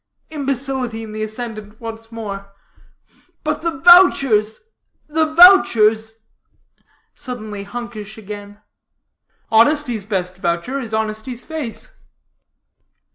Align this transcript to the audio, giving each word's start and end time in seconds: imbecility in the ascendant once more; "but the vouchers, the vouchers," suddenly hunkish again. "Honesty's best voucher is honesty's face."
imbecility 0.31 1.03
in 1.03 1.11
the 1.11 1.21
ascendant 1.21 1.79
once 1.79 2.11
more; 2.11 2.51
"but 3.43 3.61
the 3.61 3.69
vouchers, 3.81 4.61
the 5.05 5.31
vouchers," 5.31 6.17
suddenly 7.13 7.61
hunkish 7.65 8.17
again. 8.17 8.59
"Honesty's 9.51 10.05
best 10.05 10.37
voucher 10.37 10.79
is 10.79 10.91
honesty's 10.91 11.43
face." 11.43 11.91